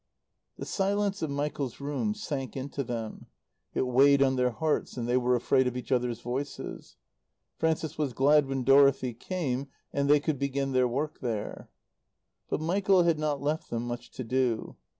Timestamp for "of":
1.21-1.29, 5.67-5.77